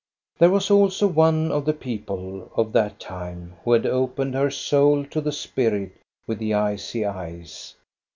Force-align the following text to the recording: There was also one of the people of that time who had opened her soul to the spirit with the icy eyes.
There 0.39 0.49
was 0.49 0.71
also 0.71 1.05
one 1.05 1.51
of 1.51 1.63
the 1.63 1.75
people 1.75 2.49
of 2.55 2.71
that 2.73 2.99
time 2.99 3.57
who 3.63 3.73
had 3.73 3.85
opened 3.85 4.33
her 4.33 4.49
soul 4.49 5.05
to 5.05 5.21
the 5.21 5.31
spirit 5.31 5.91
with 6.25 6.39
the 6.39 6.55
icy 6.55 7.05
eyes. 7.05 7.75